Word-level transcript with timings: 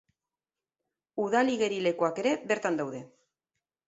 Udal 1.25 1.51
igerilekuak 1.55 2.21
ere 2.23 2.31
bertan 2.53 2.81
daude. 2.81 3.03